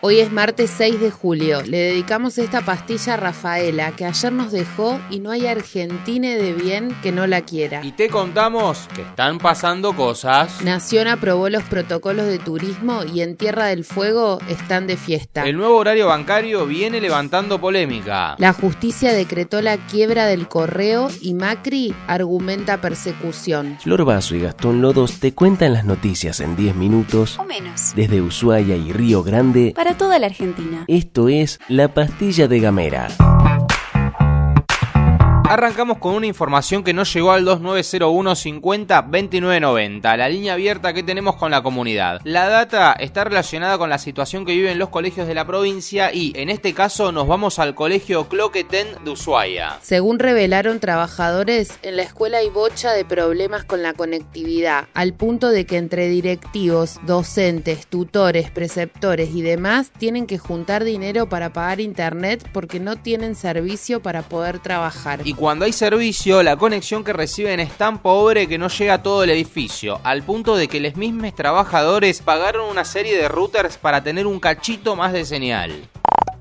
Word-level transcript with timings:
Hoy 0.00 0.20
es 0.20 0.30
martes 0.30 0.70
6 0.78 1.00
de 1.00 1.10
julio. 1.10 1.60
Le 1.62 1.76
dedicamos 1.78 2.38
esta 2.38 2.60
pastilla 2.60 3.14
a 3.14 3.16
Rafaela, 3.16 3.90
que 3.96 4.04
ayer 4.04 4.32
nos 4.32 4.52
dejó 4.52 5.00
y 5.10 5.18
no 5.18 5.32
hay 5.32 5.48
argentine 5.48 6.36
de 6.36 6.52
bien 6.52 6.96
que 7.02 7.10
no 7.10 7.26
la 7.26 7.40
quiera. 7.40 7.84
Y 7.84 7.90
te 7.90 8.08
contamos 8.08 8.86
que 8.94 9.02
están 9.02 9.38
pasando 9.38 9.96
cosas. 9.96 10.62
Nación 10.62 11.08
aprobó 11.08 11.48
los 11.48 11.64
protocolos 11.64 12.26
de 12.26 12.38
turismo 12.38 13.02
y 13.02 13.22
en 13.22 13.36
Tierra 13.36 13.66
del 13.66 13.84
Fuego 13.84 14.38
están 14.48 14.86
de 14.86 14.96
fiesta. 14.96 15.42
El 15.42 15.56
nuevo 15.56 15.76
horario 15.76 16.06
bancario 16.06 16.64
viene 16.64 17.00
levantando 17.00 17.60
polémica. 17.60 18.36
La 18.38 18.52
justicia 18.52 19.12
decretó 19.12 19.62
la 19.62 19.78
quiebra 19.78 20.26
del 20.26 20.46
correo 20.46 21.08
y 21.20 21.34
Macri 21.34 21.92
argumenta 22.06 22.80
persecución. 22.80 23.78
Flor 23.82 24.04
Vaso 24.04 24.36
y 24.36 24.42
Gastón 24.42 24.80
Lodos 24.80 25.18
te 25.18 25.34
cuentan 25.34 25.72
las 25.72 25.84
noticias 25.84 26.38
en 26.38 26.54
10 26.54 26.76
minutos 26.76 27.36
o 27.36 27.44
menos. 27.44 27.94
desde 27.96 28.20
Ushuaia 28.22 28.76
y 28.76 28.92
Río 28.92 29.24
Grande 29.24 29.72
Para 29.74 29.87
toda 29.96 30.18
la 30.18 30.26
Argentina. 30.26 30.84
Esto 30.88 31.28
es 31.28 31.60
La 31.68 31.94
Pastilla 31.94 32.48
de 32.48 32.60
Gamera. 32.60 33.08
Arrancamos 35.48 35.96
con 35.96 36.14
una 36.14 36.26
información 36.26 36.84
que 36.84 36.92
nos 36.92 37.10
llegó 37.14 37.32
al 37.32 37.46
2901 37.46 38.34
50 38.36 39.00
2990, 39.00 40.16
la 40.18 40.28
línea 40.28 40.52
abierta 40.52 40.92
que 40.92 41.02
tenemos 41.02 41.36
con 41.36 41.50
la 41.50 41.62
comunidad. 41.62 42.20
La 42.24 42.50
data 42.50 42.92
está 42.92 43.24
relacionada 43.24 43.78
con 43.78 43.88
la 43.88 43.96
situación 43.96 44.44
que 44.44 44.52
viven 44.52 44.78
los 44.78 44.90
colegios 44.90 45.26
de 45.26 45.32
la 45.32 45.46
provincia 45.46 46.12
y 46.12 46.34
en 46.36 46.50
este 46.50 46.74
caso 46.74 47.12
nos 47.12 47.26
vamos 47.26 47.58
al 47.58 47.74
colegio 47.74 48.28
Cloqueten 48.28 48.88
de 49.02 49.10
Ushuaia. 49.10 49.78
Según 49.80 50.18
revelaron 50.18 50.80
trabajadores, 50.80 51.78
en 51.80 51.96
la 51.96 52.02
escuela 52.02 52.38
hay 52.38 52.50
bocha 52.50 52.92
de 52.92 53.06
problemas 53.06 53.64
con 53.64 53.82
la 53.82 53.94
conectividad, 53.94 54.86
al 54.92 55.14
punto 55.14 55.48
de 55.48 55.64
que 55.64 55.78
entre 55.78 56.10
directivos, 56.10 57.00
docentes, 57.06 57.86
tutores, 57.86 58.50
preceptores 58.50 59.30
y 59.34 59.40
demás 59.40 59.92
tienen 59.96 60.26
que 60.26 60.36
juntar 60.36 60.84
dinero 60.84 61.30
para 61.30 61.54
pagar 61.54 61.80
internet 61.80 62.46
porque 62.52 62.80
no 62.80 62.96
tienen 62.96 63.34
servicio 63.34 64.02
para 64.02 64.20
poder 64.20 64.58
trabajar. 64.58 65.20
Y 65.24 65.37
cuando 65.38 65.66
hay 65.66 65.72
servicio, 65.72 66.42
la 66.42 66.56
conexión 66.56 67.04
que 67.04 67.12
reciben 67.12 67.60
es 67.60 67.70
tan 67.78 67.98
pobre 67.98 68.48
que 68.48 68.58
no 68.58 68.66
llega 68.68 68.94
a 68.94 69.02
todo 69.04 69.22
el 69.22 69.30
edificio, 69.30 70.00
al 70.02 70.24
punto 70.24 70.56
de 70.56 70.66
que 70.66 70.80
los 70.80 70.96
mismos 70.96 71.32
trabajadores 71.32 72.22
pagaron 72.22 72.68
una 72.68 72.84
serie 72.84 73.16
de 73.16 73.28
routers 73.28 73.78
para 73.78 74.02
tener 74.02 74.26
un 74.26 74.40
cachito 74.40 74.96
más 74.96 75.12
de 75.12 75.24
señal. 75.24 75.88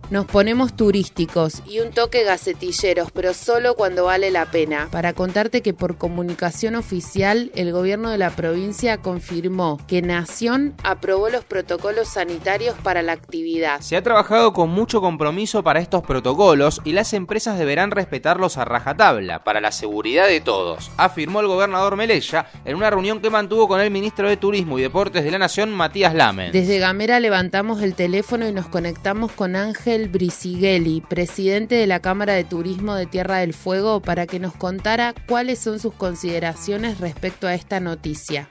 Nos 0.10 0.26
ponemos 0.26 0.74
turísticos 0.74 1.62
y 1.68 1.82
un 1.82 1.92
toque 1.92 2.24
gacetilleros, 2.24 3.12
pero 3.12 3.34
solo 3.34 3.76
cuando 3.76 4.06
vale 4.06 4.32
la 4.32 4.46
pena. 4.46 4.88
Para 4.90 5.12
contarte 5.12 5.62
que 5.62 5.74
por 5.74 5.98
comunicación 5.98 6.76
oficial, 6.76 7.52
el 7.56 7.74
gobierno 7.74 8.10
de 8.10 8.18
la 8.18 8.30
provincia 8.30 9.00
confirmó 9.00 9.78
que 9.86 10.02
Nación 10.02 10.76
aprobó 10.84 11.28
los 11.28 11.44
protocolos 11.44 12.08
sanitarios 12.08 12.78
para 12.84 13.02
la 13.02 13.12
actividad. 13.12 13.82
Se 13.82 13.98
ha 13.98 14.02
trabajado 14.02 14.54
con 14.54 14.70
mucho 14.70 15.02
compromiso 15.02 15.62
para 15.62 15.82
estos 15.82 16.04
protocolos 16.04 16.80
y 16.86 16.94
las 16.94 17.12
empresas 17.12 17.60
deberán 17.60 17.92
respetarlos 17.92 18.58
a 18.58 18.64
rajatabla, 18.64 19.44
para 19.44 19.60
la 19.60 19.74
seguridad 19.74 20.28
de 20.28 20.40
todos, 20.40 20.90
afirmó 20.96 21.42
el 21.42 21.48
gobernador 21.48 21.98
Melella 21.98 22.48
en 22.64 22.78
una 22.78 22.90
reunión 22.90 23.20
que 23.20 23.30
mantuvo 23.30 23.68
con 23.68 23.82
el 23.82 23.92
ministro 23.92 24.30
de 24.30 24.38
Turismo 24.38 24.80
y 24.80 24.84
Deportes 24.84 25.26
de 25.26 25.32
la 25.32 25.38
Nación, 25.40 25.74
Matías 25.74 26.16
Lamen. 26.16 26.54
Desde 26.54 26.80
Gamera 26.80 27.20
levantamos 27.20 27.82
el 27.82 27.94
teléfono 27.94 28.48
y 28.48 28.54
nos 28.54 28.68
conectamos 28.68 29.34
con 29.34 29.58
Ángel 29.58 29.97
Brisigeli, 30.06 31.02
presidente 31.02 31.74
de 31.74 31.88
la 31.88 32.00
Cámara 32.00 32.34
de 32.34 32.44
Turismo 32.44 32.94
de 32.94 33.08
Tierra 33.08 33.38
del 33.38 33.56
Fuego, 33.56 34.02
para 34.02 34.28
que 34.28 34.40
nos 34.40 34.54
contara 34.54 35.16
cuáles 35.28 35.58
son 35.58 35.80
sus 35.80 35.94
consideraciones 35.96 37.00
respecto 37.00 37.48
a 37.48 37.56
esta 37.56 37.80
noticia. 37.80 38.50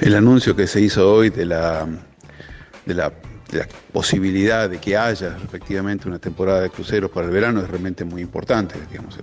El 0.00 0.16
anuncio 0.16 0.56
que 0.56 0.66
se 0.66 0.80
hizo 0.80 1.10
hoy 1.10 1.30
de 1.30 1.46
la, 1.46 1.86
posibilidad 3.92 4.68
de 4.68 4.78
que 4.78 4.96
haya 4.96 5.36
efectivamente 5.44 6.08
una 6.08 6.18
temporada 6.18 6.62
de 6.62 6.70
cruceros 6.70 7.10
para 7.10 7.26
el 7.26 7.32
verano 7.32 7.60
es 7.60 7.68
realmente 7.68 8.04
muy 8.04 8.22
importante. 8.22 8.74
Digamos, 8.90 9.18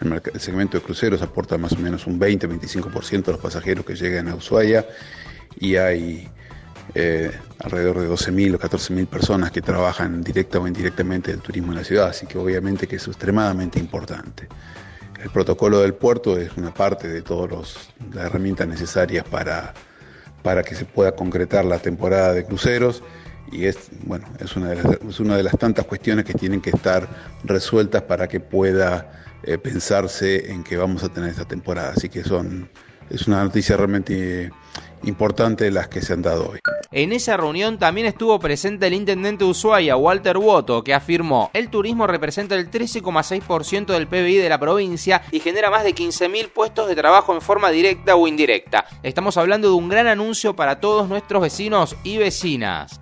el, 0.00 0.12
el, 0.12 0.22
el 0.34 0.40
segmento 0.40 0.76
de 0.78 0.84
cruceros 0.84 1.22
aporta 1.22 1.56
más 1.56 1.72
o 1.72 1.78
menos 1.78 2.06
un 2.06 2.20
20-25% 2.20 3.24
de 3.24 3.32
los 3.32 3.40
pasajeros 3.40 3.84
que 3.86 3.94
llegan 3.94 4.28
a 4.28 4.34
Ushuaia 4.34 4.84
y 5.58 5.76
hay 5.76 6.28
eh, 6.94 7.32
alrededor 7.60 8.00
de 8.00 8.08
12.000 8.08 8.54
o 8.54 8.58
14.000 8.58 9.06
personas 9.06 9.50
que 9.50 9.62
trabajan 9.62 10.22
directa 10.22 10.58
o 10.58 10.66
indirectamente 10.66 11.30
el 11.30 11.40
turismo 11.40 11.72
en 11.72 11.78
la 11.78 11.84
ciudad, 11.84 12.08
así 12.08 12.26
que 12.26 12.38
obviamente 12.38 12.86
que 12.86 12.96
es 12.96 13.06
extremadamente 13.06 13.78
importante. 13.78 14.48
El 15.22 15.30
protocolo 15.30 15.80
del 15.80 15.94
puerto 15.94 16.36
es 16.36 16.56
una 16.56 16.74
parte 16.74 17.08
de 17.08 17.22
todas 17.22 17.90
las 18.12 18.26
herramientas 18.26 18.68
necesarias 18.68 19.24
para, 19.24 19.72
para 20.42 20.62
que 20.62 20.74
se 20.74 20.84
pueda 20.84 21.16
concretar 21.16 21.64
la 21.64 21.78
temporada 21.78 22.34
de 22.34 22.44
cruceros 22.44 23.02
y 23.50 23.66
es, 23.66 23.88
bueno, 24.02 24.26
es, 24.38 24.56
una 24.56 24.70
de 24.70 24.76
las, 24.76 24.98
es 25.08 25.20
una 25.20 25.36
de 25.36 25.42
las 25.42 25.56
tantas 25.58 25.86
cuestiones 25.86 26.24
que 26.24 26.34
tienen 26.34 26.60
que 26.60 26.70
estar 26.70 27.08
resueltas 27.44 28.02
para 28.02 28.28
que 28.28 28.40
pueda 28.40 29.24
eh, 29.44 29.58
pensarse 29.58 30.50
en 30.50 30.64
que 30.64 30.76
vamos 30.76 31.04
a 31.04 31.08
tener 31.08 31.30
esta 31.30 31.44
temporada. 31.44 31.92
Así 31.96 32.08
que 32.08 32.24
son, 32.24 32.68
es 33.10 33.26
una 33.26 33.44
noticia 33.44 33.76
realmente 33.76 34.50
importante 35.04 35.64
de 35.64 35.70
las 35.70 35.88
que 35.88 36.00
se 36.00 36.12
han 36.12 36.22
dado 36.22 36.50
hoy. 36.50 36.60
En 36.90 37.12
esa 37.12 37.36
reunión 37.36 37.78
también 37.78 38.06
estuvo 38.06 38.38
presente 38.38 38.86
el 38.86 38.94
intendente 38.94 39.44
de 39.44 39.50
Ushuaia, 39.50 39.96
Walter 39.96 40.38
Woto, 40.38 40.82
que 40.82 40.94
afirmó, 40.94 41.50
el 41.52 41.68
turismo 41.68 42.06
representa 42.06 42.54
el 42.54 42.70
13,6% 42.70 43.86
del 43.86 44.06
PBI 44.06 44.36
de 44.36 44.48
la 44.48 44.58
provincia 44.58 45.22
y 45.30 45.40
genera 45.40 45.70
más 45.70 45.84
de 45.84 45.94
15.000 45.94 46.48
puestos 46.48 46.88
de 46.88 46.94
trabajo 46.94 47.34
en 47.34 47.40
forma 47.40 47.70
directa 47.70 48.16
o 48.16 48.26
indirecta. 48.26 48.86
Estamos 49.02 49.36
hablando 49.36 49.68
de 49.68 49.74
un 49.74 49.88
gran 49.88 50.06
anuncio 50.06 50.54
para 50.54 50.80
todos 50.80 51.08
nuestros 51.08 51.42
vecinos 51.42 51.96
y 52.04 52.18
vecinas. 52.18 53.00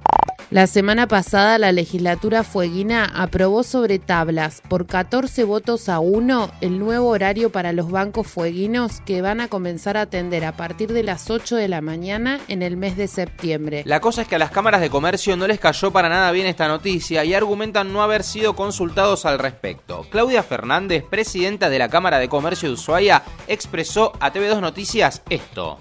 La 0.53 0.67
semana 0.67 1.09
pasada 1.09 1.57
la 1.57 1.73
legislatura 1.73 2.45
fueguina 2.45 3.11
aprobó 3.15 3.63
sobre 3.63 3.99
tablas 3.99 4.61
por 4.69 4.87
14 4.87 5.45
votos 5.45 5.89
a 5.89 5.99
1 5.99 6.53
el 6.61 6.79
nuevo 6.79 7.09
horario 7.09 7.51
para 7.51 7.73
los 7.73 7.91
bancos 7.91 8.27
fueguinos 8.27 9.01
que 9.07 9.23
van 9.23 9.41
a 9.41 9.49
comenzar 9.49 9.97
a 9.97 10.03
atender 10.03 10.45
a 10.45 10.55
partir 10.55 10.93
de 10.93 11.05
las 11.05 11.31
8 11.31 11.57
de 11.57 11.69
la 11.69 11.81
mañana 11.81 12.39
en 12.49 12.61
el 12.61 12.77
mes 12.77 12.99
de 12.99 13.09
septiembre. 13.09 13.83
La 13.87 14.03
cosa 14.03 14.21
es 14.21 14.29
que 14.29 14.35
a 14.35 14.39
las 14.39 14.51
cámaras 14.51 14.83
de 14.83 14.91
comercio 14.91 15.39
no 15.39 15.47
les 15.47 15.59
cayó 15.59 15.91
para 15.91 16.11
nada 16.11 16.31
bien 16.33 16.47
esta 16.47 16.69
noticia 16.69 17.25
y 17.25 17.33
argumentan 17.33 17.91
no 17.91 18.03
haber 18.03 18.23
sido 18.23 18.55
consultados 18.55 19.25
al 19.25 19.39
respecto. 19.39 20.07
Claudia 20.11 20.43
Fernández, 20.43 21.03
presidenta 21.09 21.71
de 21.71 21.79
la 21.79 21.89
Cámara 21.89 22.19
de 22.19 22.29
Comercio 22.29 22.69
de 22.69 22.75
Ushuaia, 22.75 23.23
expresó 23.49 24.13
a 24.21 24.31
TV2 24.31 24.61
Noticias 24.61 25.23
esto. 25.31 25.81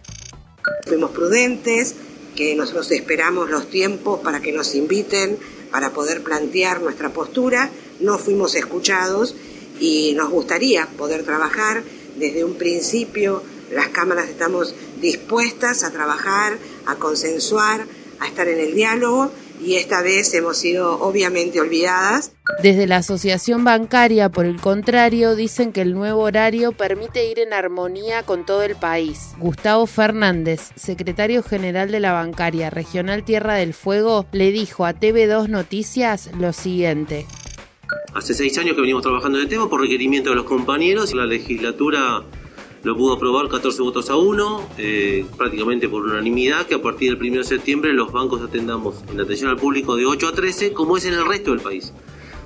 Fuimos 0.88 1.12
prudentes, 1.12 1.98
que 2.36 2.56
nosotros 2.56 2.92
esperamos 2.92 3.50
los 3.50 3.70
tiempos 3.70 4.20
para 4.22 4.42
que 4.42 4.52
nos 4.52 4.76
inviten, 4.76 5.38
para 5.72 5.92
poder 5.92 6.24
plantear 6.24 6.82
nuestra 6.82 7.10
postura. 7.14 7.70
No 8.00 8.18
fuimos 8.18 8.56
escuchados 8.56 9.36
y 9.80 10.14
nos 10.16 10.30
gustaría 10.30 10.88
poder 10.98 11.24
trabajar 11.24 11.84
desde 12.18 12.44
un 12.44 12.56
principio. 12.56 13.44
Las 13.72 13.90
cámaras 13.90 14.30
estamos 14.30 14.76
dispuestas 15.00 15.84
a 15.84 15.92
trabajar, 15.92 16.58
a 16.86 16.96
consensuar, 16.96 17.86
a 18.20 18.28
estar 18.28 18.48
en 18.48 18.60
el 18.60 18.76
diálogo 18.76 19.32
y 19.64 19.76
esta 19.76 20.02
vez 20.02 20.34
hemos 20.34 20.58
sido 20.58 21.00
obviamente 21.00 21.60
olvidadas. 21.62 22.34
Desde 22.64 22.88
la 22.88 22.98
Asociación 22.98 23.64
Bancaria, 23.64 24.30
por 24.30 24.46
el 24.46 24.60
contrario, 24.60 25.36
dicen 25.36 25.72
que 25.72 25.82
el 25.82 25.94
nuevo 25.94 26.22
horario 26.22 26.72
permite 26.72 27.30
ir 27.30 27.40
en 27.40 27.54
armonía 27.54 28.24
con 28.24 28.46
todo 28.46 28.64
el 28.64 28.76
país. 28.76 29.32
Gustavo 29.38 29.86
Fernández, 29.86 30.72
secretario 30.76 31.44
general 31.44 31.92
de 31.92 32.00
la 32.00 32.14
Bancaria 32.14 32.70
Regional 32.70 33.24
Tierra 33.24 33.56
del 33.56 33.74
Fuego, 33.74 34.26
le 34.32 34.52
dijo 34.52 34.86
a 34.86 34.94
TV2 34.94 35.48
Noticias 35.48 36.30
lo 36.38 36.54
siguiente. 36.54 37.26
Hace 38.14 38.34
seis 38.34 38.58
años 38.58 38.76
que 38.76 38.82
venimos 38.82 39.04
trabajando 39.04 39.38
en 39.38 39.44
el 39.44 39.50
tema 39.50 39.70
por 39.70 39.82
requerimiento 39.82 40.32
de 40.32 40.38
los 40.38 40.46
compañeros. 40.46 41.14
La 41.14 41.26
legislatura 41.26 42.24
lo 42.84 42.98
pudo 42.98 43.14
aprobar 43.14 43.48
14 43.48 43.82
votos 43.82 44.10
a 44.10 44.16
1, 44.16 44.70
eh, 44.78 45.26
prácticamente 45.38 45.88
por 45.88 46.04
unanimidad, 46.04 46.66
que 46.66 46.76
a 46.76 46.82
partir 46.82 47.16
del 47.16 47.30
1 47.30 47.40
de 47.40 47.44
septiembre 47.44 47.94
los 47.94 48.12
bancos 48.12 48.42
atendamos 48.42 48.96
en 49.12 49.20
atención 49.20 49.50
al 49.50 49.58
público 49.58 49.96
de 49.96 50.06
8 50.06 50.28
a 50.28 50.32
13, 50.32 50.74
como 50.74 50.98
es 50.98 51.06
en 51.06 51.14
el 51.14 51.26
resto 51.26 51.52
del 51.52 51.60
país. 51.60 51.94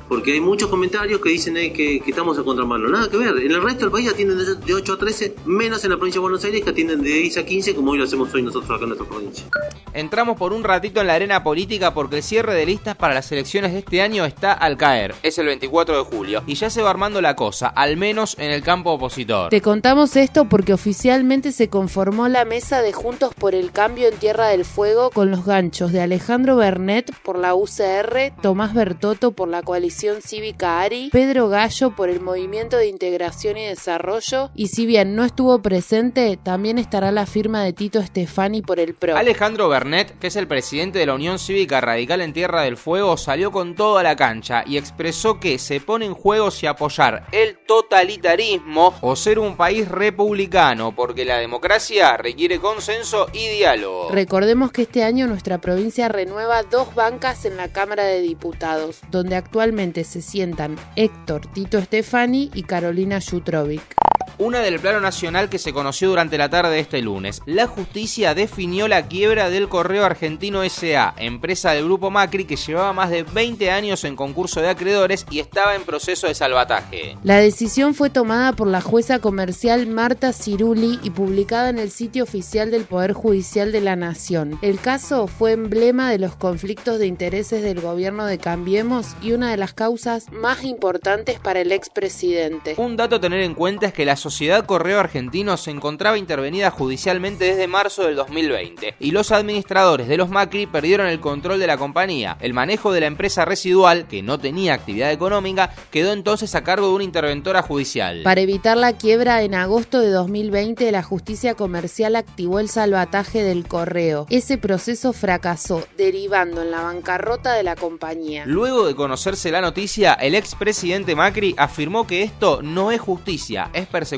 Porque 0.07 0.33
hay 0.33 0.39
muchos 0.39 0.69
comentarios 0.69 1.19
que 1.19 1.29
dicen 1.29 1.57
eh, 1.57 1.73
que, 1.73 1.99
que, 1.99 2.11
estamos 2.11 2.37
a 2.37 2.43
contramano. 2.43 2.87
Nada 2.89 3.09
que 3.09 3.17
ver. 3.17 3.35
En 3.37 3.51
el 3.51 3.61
resto 3.61 3.81
del 3.81 3.91
país 3.91 4.09
atienden 4.09 4.37
de 4.37 4.73
8 4.73 4.93
a 4.93 4.97
13, 4.97 5.35
menos 5.45 5.83
en 5.83 5.91
la 5.91 5.97
provincia 5.97 6.19
de 6.19 6.23
Buenos 6.23 6.43
Aires 6.43 6.63
que 6.63 6.69
atienden 6.69 7.01
de 7.01 7.09
10 7.09 7.37
a 7.37 7.45
15, 7.45 7.75
como 7.75 7.91
hoy 7.91 7.97
lo 7.97 8.03
hacemos 8.03 8.31
hoy 8.33 8.43
nosotros 8.43 8.69
acá 8.69 8.83
en 8.83 8.89
nuestra 8.89 9.07
provincia. 9.07 9.45
Entramos 9.93 10.37
por 10.37 10.53
un 10.53 10.63
ratito 10.63 11.01
en 11.01 11.07
la 11.07 11.15
arena 11.15 11.43
política 11.43 11.93
porque 11.93 12.17
el 12.17 12.23
cierre 12.23 12.53
de 12.53 12.65
listas 12.65 12.95
para 12.95 13.13
las 13.13 13.31
elecciones 13.31 13.73
de 13.73 13.79
este 13.79 14.01
año 14.01 14.25
está 14.25 14.53
al 14.53 14.77
caer. 14.77 15.15
Es 15.23 15.39
el 15.39 15.47
24 15.47 15.97
de 15.97 16.03
julio 16.03 16.43
y 16.45 16.53
ya 16.53 16.69
se 16.69 16.83
va 16.83 16.91
armando 16.91 17.21
la 17.21 17.35
cosa, 17.35 17.67
al 17.67 17.97
menos 17.97 18.35
en 18.37 18.51
el 18.51 18.61
campo 18.61 18.91
opositor. 18.91 19.49
Te 19.49 19.61
contamos 19.61 20.15
esto 20.15 20.45
porque 20.45 20.73
oficialmente 20.73 21.51
se 21.51 21.69
conformó 21.69 22.27
la 22.27 22.45
mesa 22.45 22.81
de 22.81 22.93
Juntos 22.93 23.33
por 23.33 23.55
el 23.55 23.71
Cambio 23.71 24.07
en 24.09 24.15
Tierra 24.15 24.49
del 24.49 24.65
Fuego 24.65 25.09
con 25.09 25.31
los 25.31 25.45
ganchos 25.45 25.91
de 25.91 26.01
Alejandro 26.01 26.57
Bernet 26.57 27.11
por 27.23 27.39
la 27.39 27.55
UCR, 27.55 28.33
Tomás 28.41 28.73
Bertotto 28.73 29.31
por 29.31 29.47
la 29.47 29.63
coalición 29.63 29.94
Coalición 29.95 30.21
Cívica 30.21 30.81
ARI, 30.81 31.09
Pedro 31.09 31.47
Gallo 31.47 31.91
por 31.91 32.09
el 32.09 32.19
Movimiento 32.19 32.75
de 32.75 32.87
Integración 32.87 33.55
y 33.55 33.63
Desarrollo 33.63 34.51
y 34.53 34.67
si 34.67 34.85
bien 34.85 35.15
no 35.15 35.23
estuvo 35.23 35.61
presente, 35.61 36.37
también 36.43 36.77
estará 36.77 37.13
la 37.13 37.25
firma 37.25 37.63
de 37.63 37.71
Tito 37.71 38.03
Stefani 38.03 38.61
por 38.61 38.81
el 38.81 38.93
PRO. 38.93 39.15
Alejandro 39.15 39.69
Bernet, 39.69 40.19
que 40.19 40.27
es 40.27 40.35
el 40.35 40.49
presidente 40.49 40.99
de 40.99 41.05
la 41.05 41.13
Unión 41.13 41.39
Cívica 41.39 41.79
Radical 41.79 42.19
en 42.19 42.33
Tierra 42.33 42.63
del 42.63 42.75
Fuego, 42.75 43.15
salió 43.15 43.53
con 43.53 43.73
toda 43.73 44.03
la 44.03 44.17
cancha 44.17 44.65
y 44.67 44.75
expresó 44.75 45.39
que 45.39 45.57
se 45.59 45.79
pone 45.79 46.07
en 46.07 46.13
juego 46.13 46.51
si 46.51 46.67
apoyar 46.67 47.27
el 47.31 47.57
totalitarismo 47.65 48.95
o 48.99 49.15
ser 49.15 49.39
un 49.39 49.55
país 49.55 49.87
republicano, 49.87 50.93
porque 50.93 51.23
la 51.23 51.37
democracia 51.37 52.17
requiere 52.17 52.59
consenso 52.59 53.27
y 53.31 53.47
diálogo. 53.47 54.09
Recordemos 54.11 54.73
que 54.73 54.81
este 54.81 55.05
año 55.05 55.25
nuestra 55.27 55.61
provincia 55.61 56.09
renueva 56.09 56.63
dos 56.63 56.93
bancas 56.95 57.45
en 57.45 57.55
la 57.55 57.69
Cámara 57.69 58.03
de 58.03 58.19
Diputados, 58.19 58.99
donde 59.09 59.37
actualmente 59.37 59.84
se 59.93 60.21
sientan 60.21 60.75
Héctor 60.95 61.41
Tito 61.53 61.81
Stefani 61.81 62.51
y 62.53 62.63
Carolina 62.63 63.19
Jutrovic. 63.21 64.04
Una 64.37 64.59
del 64.59 64.81
plano 64.81 64.99
nacional 64.99 65.47
que 65.47 65.59
se 65.59 65.71
conoció 65.71 66.09
durante 66.09 66.37
la 66.37 66.49
tarde 66.49 66.73
de 66.73 66.79
este 66.81 67.01
lunes. 67.01 67.41
La 67.45 67.67
justicia 67.67 68.35
definió 68.35 68.89
la 68.89 69.07
quiebra 69.07 69.49
del 69.49 69.69
Correo 69.69 70.03
Argentino 70.03 70.61
SA, 70.69 71.13
empresa 71.17 71.71
del 71.71 71.85
grupo 71.85 72.11
Macri 72.11 72.43
que 72.43 72.57
llevaba 72.57 72.91
más 72.91 73.09
de 73.09 73.23
20 73.23 73.71
años 73.71 74.03
en 74.03 74.17
concurso 74.17 74.61
de 74.61 74.67
acreedores 74.67 75.25
y 75.31 75.39
estaba 75.39 75.75
en 75.75 75.83
proceso 75.83 76.27
de 76.27 76.35
salvataje. 76.35 77.17
La 77.23 77.37
decisión 77.37 77.93
fue 77.93 78.09
tomada 78.09 78.51
por 78.51 78.67
la 78.67 78.81
jueza 78.81 79.19
comercial 79.19 79.87
Marta 79.87 80.33
Ciruli 80.33 80.99
y 81.01 81.11
publicada 81.11 81.69
en 81.69 81.79
el 81.79 81.89
sitio 81.89 82.23
oficial 82.23 82.71
del 82.71 82.83
Poder 82.83 83.13
Judicial 83.13 83.71
de 83.71 83.79
la 83.79 83.95
Nación. 83.95 84.59
El 84.61 84.81
caso 84.81 85.27
fue 85.27 85.53
emblema 85.53 86.11
de 86.11 86.19
los 86.19 86.35
conflictos 86.35 86.99
de 86.99 87.07
intereses 87.07 87.63
del 87.63 87.79
gobierno 87.79 88.25
de 88.25 88.37
Cambiemos 88.37 89.15
y 89.21 89.31
una 89.31 89.49
de 89.51 89.57
las 89.57 89.73
causas 89.73 90.29
más 90.33 90.65
importantes 90.65 91.39
para 91.39 91.61
el 91.61 91.71
expresidente. 91.71 92.75
Un 92.77 92.97
dato 92.97 93.15
a 93.15 93.21
tener 93.21 93.39
en 93.39 93.55
cuenta 93.55 93.87
es 93.87 93.93
que 93.93 94.03
la 94.03 94.17
Sociedad 94.25 94.65
Correo 94.65 94.99
Argentino 94.99 95.55
se 95.55 95.69
encontraba 95.69 96.17
intervenida 96.17 96.71
judicialmente 96.71 97.45
desde 97.45 97.67
marzo 97.67 98.05
del 98.05 98.15
2020 98.15 98.95
y 98.99 99.11
los 99.11 99.31
administradores 99.31 100.07
de 100.07 100.17
los 100.17 100.31
Macri 100.31 100.65
perdieron 100.65 101.05
el 101.05 101.19
control 101.19 101.59
de 101.59 101.67
la 101.67 101.77
compañía. 101.77 102.35
El 102.41 102.55
manejo 102.55 102.91
de 102.91 103.01
la 103.01 103.05
empresa 103.05 103.45
residual, 103.45 104.07
que 104.07 104.23
no 104.23 104.39
tenía 104.39 104.73
actividad 104.73 105.11
económica, 105.11 105.75
quedó 105.91 106.11
entonces 106.11 106.55
a 106.55 106.63
cargo 106.63 106.87
de 106.87 106.95
una 106.95 107.03
interventora 107.03 107.61
judicial. 107.61 108.23
Para 108.23 108.41
evitar 108.41 108.77
la 108.77 108.93
quiebra, 108.93 109.43
en 109.43 109.53
agosto 109.53 110.01
de 110.01 110.09
2020 110.09 110.91
la 110.91 111.03
justicia 111.03 111.53
comercial 111.53 112.15
activó 112.15 112.59
el 112.59 112.69
salvataje 112.69 113.43
del 113.43 113.67
correo. 113.67 114.25
Ese 114.31 114.57
proceso 114.57 115.13
fracasó, 115.13 115.85
derivando 115.97 116.63
en 116.63 116.71
la 116.71 116.81
bancarrota 116.81 117.53
de 117.53 117.61
la 117.61 117.75
compañía. 117.75 118.43
Luego 118.47 118.87
de 118.87 118.95
conocerse 118.95 119.51
la 119.51 119.61
noticia, 119.61 120.13
el 120.13 120.33
expresidente 120.33 121.15
Macri 121.15 121.53
afirmó 121.59 122.07
que 122.07 122.23
esto 122.23 122.63
no 122.63 122.91
es 122.91 122.99
justicia, 122.99 123.69
es 123.71 123.85
persecución 123.85 124.14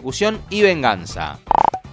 y 0.49 0.61
venganza. 0.61 1.39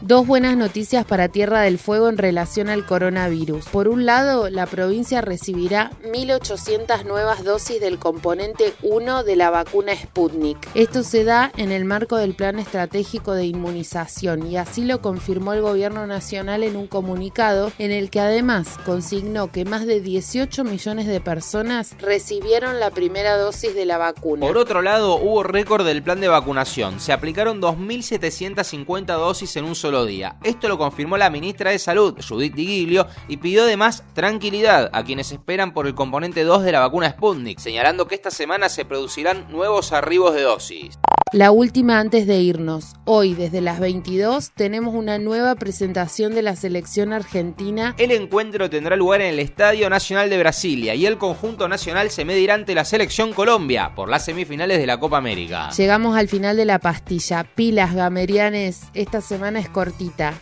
Dos 0.06 0.26
buenas 0.26 0.54
noticias 0.54 1.06
para 1.06 1.28
Tierra 1.28 1.62
del 1.62 1.78
Fuego 1.78 2.10
en 2.10 2.18
relación 2.18 2.68
al 2.68 2.84
coronavirus. 2.84 3.64
Por 3.70 3.88
un 3.88 4.04
lado, 4.04 4.50
la 4.50 4.66
provincia 4.66 5.22
recibirá 5.22 5.92
1.800 6.02 7.06
nuevas 7.06 7.42
dosis 7.42 7.80
del 7.80 7.98
componente 7.98 8.74
1 8.82 9.24
de 9.24 9.36
la 9.36 9.48
vacuna 9.48 9.96
Sputnik. 9.96 10.58
Esto 10.74 11.04
se 11.04 11.24
da 11.24 11.50
en 11.56 11.72
el 11.72 11.86
marco 11.86 12.18
del 12.18 12.34
Plan 12.34 12.58
Estratégico 12.58 13.32
de 13.32 13.46
Inmunización 13.46 14.46
y 14.46 14.58
así 14.58 14.84
lo 14.84 15.00
confirmó 15.00 15.54
el 15.54 15.62
Gobierno 15.62 16.06
Nacional 16.06 16.64
en 16.64 16.76
un 16.76 16.86
comunicado 16.86 17.72
en 17.78 17.90
el 17.90 18.10
que 18.10 18.20
además 18.20 18.76
consignó 18.84 19.50
que 19.50 19.64
más 19.64 19.86
de 19.86 20.02
18 20.02 20.64
millones 20.64 21.06
de 21.06 21.22
personas 21.22 21.96
recibieron 21.98 22.78
la 22.78 22.90
primera 22.90 23.38
dosis 23.38 23.74
de 23.74 23.86
la 23.86 23.96
vacuna. 23.96 24.46
Por 24.46 24.58
otro 24.58 24.82
lado, 24.82 25.16
hubo 25.16 25.42
récord 25.42 25.86
del 25.86 26.02
plan 26.02 26.20
de 26.20 26.28
vacunación. 26.28 27.00
Se 27.00 27.14
aplicaron 27.14 27.62
2.750 27.62 29.06
dosis 29.16 29.56
en 29.56 29.64
un 29.64 29.74
solo 29.74 29.93
día. 30.02 30.36
Esto 30.42 30.68
lo 30.68 30.78
confirmó 30.78 31.16
la 31.16 31.30
ministra 31.30 31.70
de 31.70 31.78
Salud, 31.78 32.16
Judith 32.26 32.54
Di 32.54 32.98
y 33.28 33.36
pidió 33.36 33.62
además 33.62 34.02
tranquilidad 34.14 34.90
a 34.92 35.04
quienes 35.04 35.30
esperan 35.30 35.72
por 35.72 35.86
el 35.86 35.94
componente 35.94 36.42
2 36.42 36.64
de 36.64 36.72
la 36.72 36.80
vacuna 36.80 37.10
Sputnik, 37.10 37.60
señalando 37.60 38.08
que 38.08 38.16
esta 38.16 38.30
semana 38.30 38.68
se 38.68 38.84
producirán 38.84 39.46
nuevos 39.50 39.92
arribos 39.92 40.34
de 40.34 40.42
dosis. 40.42 40.98
La 41.34 41.50
última 41.50 41.98
antes 41.98 42.28
de 42.28 42.38
irnos. 42.38 42.94
Hoy, 43.06 43.34
desde 43.34 43.60
las 43.60 43.80
22, 43.80 44.52
tenemos 44.52 44.94
una 44.94 45.18
nueva 45.18 45.56
presentación 45.56 46.32
de 46.32 46.42
la 46.42 46.54
selección 46.54 47.12
argentina. 47.12 47.96
El 47.98 48.12
encuentro 48.12 48.70
tendrá 48.70 48.94
lugar 48.94 49.20
en 49.20 49.34
el 49.34 49.40
Estadio 49.40 49.90
Nacional 49.90 50.30
de 50.30 50.38
Brasilia 50.38 50.94
y 50.94 51.06
el 51.06 51.18
conjunto 51.18 51.66
nacional 51.66 52.10
se 52.10 52.24
medirá 52.24 52.54
ante 52.54 52.76
la 52.76 52.84
selección 52.84 53.32
Colombia 53.32 53.96
por 53.96 54.08
las 54.08 54.24
semifinales 54.24 54.78
de 54.78 54.86
la 54.86 55.00
Copa 55.00 55.16
América. 55.16 55.70
Llegamos 55.70 56.16
al 56.16 56.28
final 56.28 56.56
de 56.56 56.66
la 56.66 56.78
pastilla. 56.78 57.42
Pilas 57.42 57.96
gamerianes, 57.96 58.82
esta 58.94 59.20
semana 59.20 59.58
es 59.58 59.68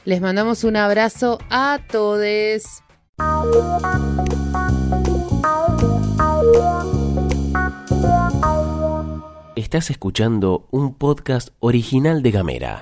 Les 0.05 0.21
mandamos 0.21 0.65
un 0.65 0.77
abrazo 0.77 1.39
a 1.51 1.81
todos. 1.91 2.83
Estás 9.57 9.91
escuchando 9.91 10.67
un 10.71 10.95
podcast 10.95 11.51
original 11.61 12.23
de 12.23 12.31
Gamera. 12.31 12.81